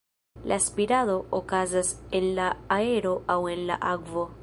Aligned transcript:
La 0.51 0.55
spirado 0.67 1.17
okazas 1.41 1.91
en 2.21 2.27
la 2.41 2.49
aero 2.79 3.15
aŭ 3.37 3.41
en 3.55 3.67
la 3.73 3.83
akvo. 3.97 4.31